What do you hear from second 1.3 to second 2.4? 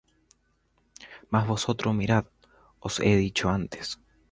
vosotros mirad;